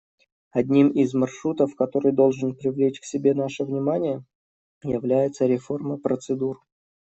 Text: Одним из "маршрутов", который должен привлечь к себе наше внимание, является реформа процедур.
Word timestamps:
Одним 0.51 0.87
из 0.89 1.13
"маршрутов", 1.13 1.75
который 1.75 2.11
должен 2.11 2.55
привлечь 2.55 2.99
к 2.99 3.03
себе 3.05 3.35
наше 3.35 3.65
внимание, 3.65 4.25
является 4.83 5.45
реформа 5.45 5.97
процедур. 5.99 6.59